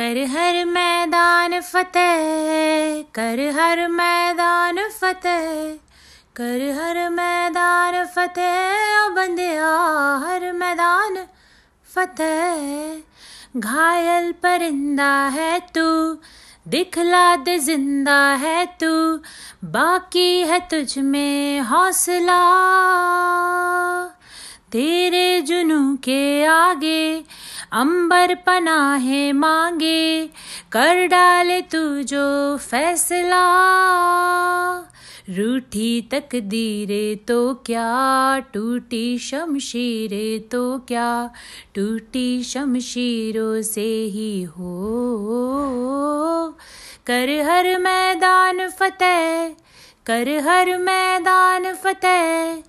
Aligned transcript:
कर 0.00 0.18
हर 0.30 0.64
मैदान 0.64 1.60
फतेह, 1.60 3.02
कर 3.14 3.40
हर 3.60 3.88
मैदान 3.88 4.88
फतेह, 5.00 5.74
कर 6.36 6.62
हर 6.78 7.10
मैदान 7.10 8.06
फतेह, 8.06 9.06
ओ 9.06 9.10
बंदिया, 9.10 9.68
हर 10.24 10.52
मैदान 10.52 11.26
फतेह। 11.94 13.60
घायल 13.60 14.32
परिंदा 14.32 15.12
है 15.28 15.60
तू, 15.60 16.14
दिखला 16.68 17.36
दे 17.36 17.58
ज़िंदा 17.58 18.20
है 18.34 18.66
तू, 18.66 19.16
बाकी 19.64 20.40
है 20.40 20.60
तुझ 20.60 20.98
में 20.98 21.60
हौसला। 21.60 22.40
तेरे 24.72 25.40
जुनू 25.40 25.96
के 25.96 26.44
आगे 26.44 27.24
अंबर 27.72 28.34
पनाहे 28.34 29.32
मांगे, 29.32 30.26
कर 30.72 31.06
डाले 31.06 31.60
तू 31.60 32.02
जो 32.02 32.56
फैसला। 32.56 33.44
रूठी 35.30 36.00
तकदीरे 36.00 37.14
तो 37.28 37.54
क्या, 37.54 38.38
टूटी 38.38 39.18
शमशीरे 39.18 40.38
तो 40.38 40.78
क्या, 40.78 41.30
टूटी 41.74 42.42
शमशीरों 42.42 43.62
से 43.62 43.88
ही 44.04 44.42
हो। 44.42 44.74
कर 47.06 47.28
हर 47.50 47.78
मैदान 47.78 48.68
फतेह, 48.68 49.54
कर 50.06 50.28
हर 50.28 50.78
मैदान 50.78 51.74
फतेह 51.74 52.62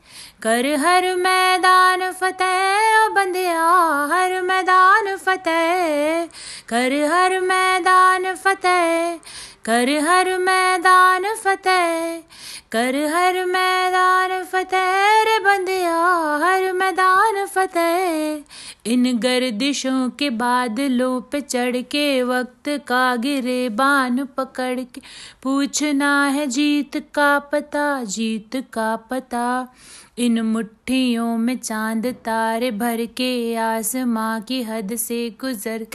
कर 0.44 0.66
हर 0.80 1.06
मैदान 1.16 2.12
फतेह, 2.12 3.08
बंदिया 3.08 3.66
हर 4.12 4.42
मैदान 4.42 5.16
फतेह। 5.18 6.26
कर 6.70 6.94
हर 7.12 7.40
मैदान 7.40 8.26
फतेह, 8.36 9.20
कर 9.66 9.90
हर 10.08 10.38
मैदान 10.38 11.36
फतेह। 11.36 12.24
कर 12.72 12.96
हर 13.14 13.46
मैदान 13.46 14.44
फतेह 14.44 15.24
रे 15.24 15.38
बंदिया 15.40 16.00
हर 16.44 16.72
मैदान 16.74 17.46
फतेह। 17.46 18.44
इन 18.86 19.18
गर्दिशों 19.18 20.10
के 20.10 20.30
बादलों 20.30 21.22
पे 21.22 21.42
चढ़ 21.42 21.82
के 21.82 22.24
वक्त 22.24 22.70
का 22.88 23.16
गिरे 23.16 23.70
बान 23.70 24.26
पकड़ 24.26 24.80
के 24.80 25.02
पूछना 25.44 26.26
है, 26.26 26.48
जीत 26.48 26.98
का 27.14 27.40
पता, 27.40 28.04
जीत 28.04 28.56
का 28.74 28.96
पता। 28.96 29.74
इन 30.18 30.42
मुट्ठियों 30.42 31.38
में 31.38 31.58
चाँद 31.58 32.08
तारे 32.08 32.72
भर 32.72 33.06
के 33.06 33.56
आसमां 33.56 34.42
की 34.42 34.64
हद 34.64 34.96
से 34.96 35.30
गुजर 35.30 35.88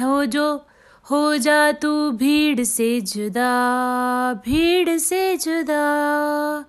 हो 0.00 0.24
जो, 0.24 0.66
हो 1.10 1.36
जा 1.36 1.72
तू 1.72 2.10
भीड़ 2.10 2.64
से 2.64 3.00
जुदा, 3.00 3.52
भीड़ 4.34 4.98
से 4.98 5.36
जुदा। 5.36 6.64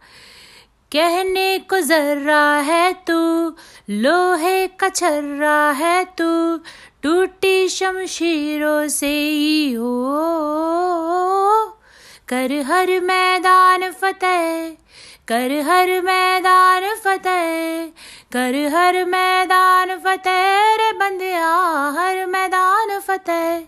कहने 0.92 1.60
को 1.60 1.80
जर्रा 1.80 2.54
है 2.56 2.94
तू, 2.94 3.48
लोहे 3.90 4.68
का 4.68 4.90
छर्रा 4.90 5.72
है 5.72 6.06
तू, 6.06 6.58
टूटी 7.04 7.70
शमशीरों 7.70 8.88
से 8.88 9.08
ही 9.08 9.74
हो। 9.74 10.10
कर 12.28 12.52
हर 12.68 13.02
मैदान 13.02 13.92
फतेह, 13.92 14.70
कर 15.28 15.52
हर 15.62 16.02
मैदान 16.02 16.96
फतेह, 16.96 17.86
कर 18.34 18.56
हर 18.76 19.06
मैदान 19.06 19.98
फतेह 19.98 20.76
रे 20.76 20.92
बंदिया, 20.92 21.52
हर 22.00 22.26
मैदान 22.26 23.00
फतेह, 23.00 23.60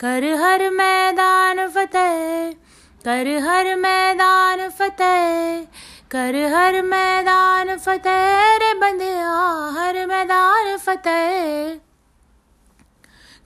कर 0.00 0.24
हर 0.42 0.70
मैदान 0.70 1.68
फतेह। 1.68 2.54
कर 3.04 3.28
हर 3.42 3.76
मैदान 3.76 4.68
फतेह, 4.68 5.62
कर 6.10 6.36
हर 6.54 6.82
मैदान 6.82 7.78
फतेह 7.78 8.56
रे 8.56 8.74
बंदिया, 8.74 9.36
हर 9.78 10.06
मैदान 10.06 10.76
फतेह। 10.76 11.78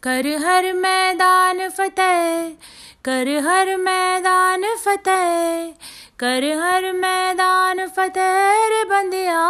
कर 0.03 0.27
हर 0.47 0.73
मैदान 0.73 1.69
फतेह, 1.69 2.49
कर 3.05 3.29
हर 3.47 3.77
मैदान 3.77 4.65
फतेह, 4.77 5.73
कर 6.19 6.45
हर 6.63 6.93
मैदान 6.93 7.87
फतेह 7.87 8.67
रे 8.69 8.85
बंदिया, 8.85 9.41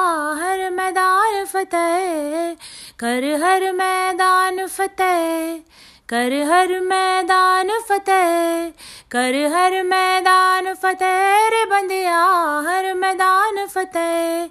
हर 0.43 0.71
मैदान 0.71 1.45
फतेह। 1.45 2.57
कर 2.99 3.25
हर 3.45 3.73
मैदान 3.73 4.67
फतेह 4.67 5.61
कर 6.09 6.33
हर 6.53 6.81
मैदान 6.81 7.69
फतेह, 7.89 8.73
कर 9.11 9.35
हर 9.53 9.83
मैदान 9.83 10.75
फतेह 10.75 11.49
रे 11.49 11.65
बंदिया, 11.65 12.21
हर 12.67 12.95
मैदान 12.95 13.67
फतेह। 13.67 14.47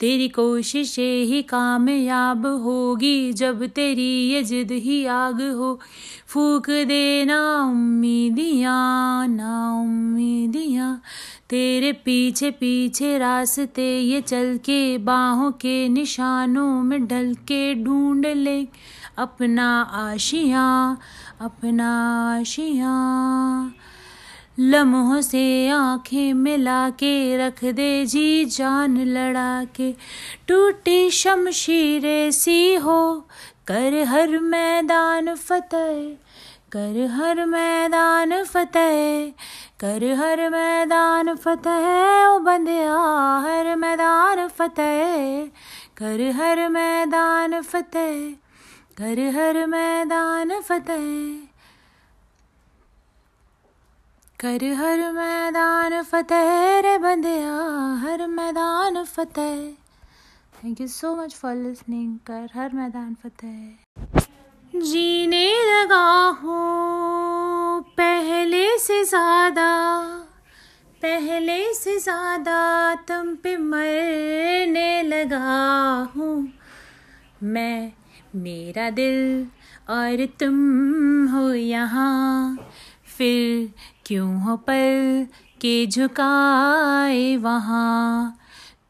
तेरी 0.00 0.28
कोशिशें 0.28 1.24
ही 1.24 1.42
कामयाब 1.42 2.46
होगी, 2.46 3.32
जब 3.32 3.66
तेरी 3.66 4.28
ये 4.28 4.42
जिद 4.42 4.70
ही 4.70 5.06
आग 5.06 5.42
हो। 5.42 5.80
फूक 6.26 6.70
देना 6.70 7.62
उम्मीदियाँ, 7.62 9.28
ना 9.28 9.80
उम्मीदियाँ। 9.82 11.02
तेरे 11.50 11.92
पीछे 11.92 12.50
पीछे 12.50 13.18
रास्ते 13.18 13.98
ये 14.00 14.20
चल 14.20 14.58
के, 14.64 14.98
बाहों 14.98 15.50
के 15.52 15.88
निशानों 15.88 16.82
में 16.82 17.06
ढल 17.06 17.34
के 17.34 17.74
ढूंढ 17.74 18.26
ले। 18.26 18.66
अपना 19.18 19.82
आशिया 19.82 20.96
अपना 21.40 21.90
आशिया। 22.40 22.94
लम्हों 24.60 25.20
से 25.20 25.68
आँखें 25.68 26.34
मिला 26.34 26.90
के 26.90 27.36
रख 27.36 27.64
दे 27.64 28.06
जी 28.06 28.44
जान 28.44 28.96
लड़ा 29.04 29.64
के 29.64 29.92
टूटी 30.48 31.10
शमशीरे 31.10 32.32
सी 32.32 32.74
हो, 32.74 33.28
कर 33.66 34.04
हर 34.04 34.38
मैदान 34.38 35.34
फतेह, 35.34 36.16
कर 36.72 37.06
हर 37.10 37.44
मैदान 37.46 38.44
फतेह, 38.44 39.32
कर 39.80 40.04
हर 40.14 40.48
मैदान 40.48 41.34
फतेह, 41.34 42.26
ओ 42.28 42.38
बंदिया, 42.38 42.98
हर 43.46 43.76
मैदान 43.76 44.48
फतेह, 44.48 45.46
कर 45.96 46.20
हर 46.36 46.68
मैदान 46.68 47.60
फतेह। 47.62 48.47
कर 48.98 49.18
हर 49.34 49.56
मैदान 49.66 50.50
फतेह। 50.60 51.02
कर 54.40 54.64
हर 54.74 55.02
मैदान 55.12 56.02
फतेह 56.02 56.80
रे 56.80 56.96
बंदिया, 56.98 57.52
हर 58.02 58.26
मैदान 58.28 59.02
फतेह। 59.04 59.54
Thank 60.56 60.80
you 60.80 60.86
so 60.88 61.14
much 61.16 61.34
for 61.34 61.54
listening 61.54 62.18
कर 62.26 62.48
हर 62.54 62.74
मैदान 62.74 63.14
फतेह। 63.22 64.80
जीने 64.82 65.46
लगा 65.64 66.10
हूँ 66.42 67.80
पहले 67.96 68.66
से 68.78 69.02
ज़्यादा, 69.04 69.70
पहले 71.02 71.62
से 71.74 71.98
ज़्यादा 72.00 72.94
तुम 73.08 73.34
पे 73.36 73.56
मरने 73.56 75.02
लगा 75.02 75.58
हूँ। 76.16 76.57
मैं, 77.42 77.92
मेरा 78.36 78.90
दिल, 78.90 79.46
और 79.90 80.26
तुम 80.26 80.54
हो 81.28 81.54
यहाँ। 81.54 82.58
फिर 83.18 83.72
क्यों 84.06 84.40
हो 84.40 84.56
पल 84.56 85.26
के 85.60 85.86
झुकाए 85.86 87.36
वहाँ? 87.36 88.38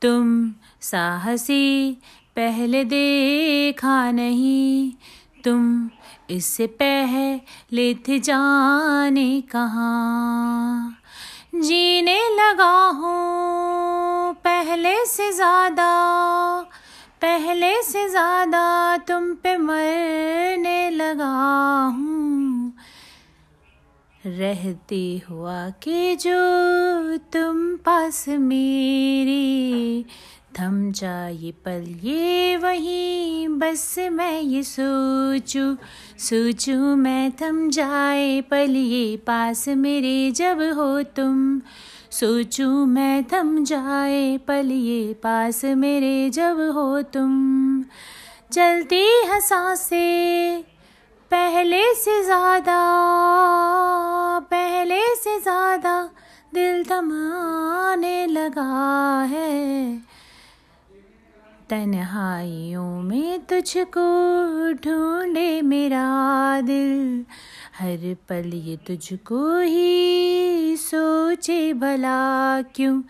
तुम 0.03 0.53
साहसी 0.81 1.93
पहले 2.37 2.85
देखा 2.85 4.11
नहीं। 4.11 4.93
तुम 5.45 5.91
इससे 6.31 6.67
पहले 6.67 7.95
थे 7.95 8.19
जाने 8.19 9.41
कहाँ? 9.41 10.97
जीने 11.55 12.19
लगा 12.29 12.87
हूँ 12.87 14.35
पहले 14.35 15.07
से 15.07 15.33
ज़्यादा। 15.33 15.91
से 17.83 18.09
ज़्यादा 18.09 18.97
तुम 18.99 19.35
पे 19.35 19.57
मरने 19.57 20.91
लगा 20.91 21.35
हूँ। 21.97 22.73
रहते 24.25 25.21
हुआ 25.31 25.69
कि 25.83 26.17
जो 26.17 27.17
तुम 27.33 27.77
पास 27.77 28.25
मेरी 28.29 30.05
थम 30.59 30.91
जाए 30.93 31.53
पल, 31.65 31.85
ये 32.03 32.57
वही 32.57 33.49
बस 33.49 33.95
मैं 34.13 34.41
ये 34.41 34.63
सोचू 34.63 35.75
सोचू 36.19 36.75
मैं 36.97 37.31
थम 37.33 37.69
जाए 37.71 38.41
पल, 38.41 38.71
ये 38.71 39.17
पास 39.17 39.69
मेरे 39.69 40.31
जब 40.31 40.63
हो 40.77 41.03
तुम। 41.17 41.61
सोचू 42.11 42.69
मैं 42.87 43.25
थम 43.25 43.65
जाए 43.65 44.37
पल, 44.39 44.71
ये 44.73 45.15
पास 45.15 45.65
मेरे 45.65 46.31
जब 46.31 46.61
हो 46.75 47.03
तुम। 47.03 47.58
चलती 48.53 49.05
हंसा 49.27 49.75
से 49.75 50.07
पहले 51.31 51.83
से 51.95 52.23
ज़्यादा, 52.25 52.79
पहले 54.51 55.01
से 55.15 55.39
ज़्यादा 55.41 56.03
दिल 56.55 56.85
थमाने 56.85 58.27
लगा 58.27 59.23
है। 59.31 59.97
तन्हाइयों 61.71 63.03
में 63.03 63.45
तुझको 63.45 64.07
ढूंढे 64.85 65.51
मेरा 65.63 66.61
दिल, 66.61 67.25
हर 67.79 68.15
पल 68.29 68.55
ये 68.55 68.77
तुझको 68.87 69.59
ही 69.59 70.77
सोचे 70.77 71.73
भला 71.75 72.63
क्यों 72.75 73.01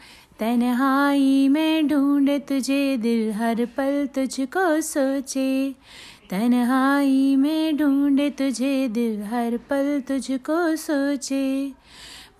तन्हाई 0.40 1.48
में 1.48 1.88
ढूंढे 1.88 2.38
तुझे 2.38 2.96
दिल 2.96 3.30
हर 3.32 3.64
पल 3.76 4.06
तुझको 4.14 4.80
सोचे। 4.80 5.74
तन्हाई 6.30 7.34
में 7.36 7.76
ढूंढे 7.76 8.28
तुझे 8.30 8.88
दिल 8.88 9.22
हर 9.22 9.56
पल 9.70 10.00
तुझको 10.08 10.76
सोचे। 10.76 11.72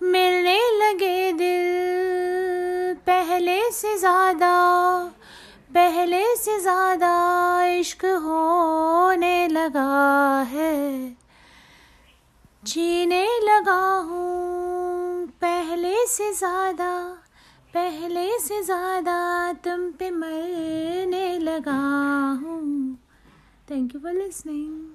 मिलने 0.01 0.59
लगे 0.77 1.31
दिल 1.33 2.95
पहले 3.07 3.59
से 3.71 3.97
ज़्यादा, 3.97 4.55
पहले 5.73 6.23
से 6.35 6.59
ज़्यादा 6.59 7.13
इश्क 7.73 8.05
होने 8.05 9.47
लगा 9.47 10.41
है। 10.51 11.17
जीने 12.63 13.25
लगा 13.43 13.81
हूँ 14.09 15.27
पहले 15.41 16.05
से 16.07 16.33
ज़्यादा 16.33 17.18
पहले 17.73 18.27
से 18.39 18.61
ज़्यादा 18.63 19.53
तुम 19.65 19.91
पे 19.99 20.09
मरने 20.11 21.37
लगा 21.39 21.79
हूँ। 22.41 22.97
Thank 23.71 23.93
you 23.95 24.01
for 24.01 24.13
listening 24.13 24.88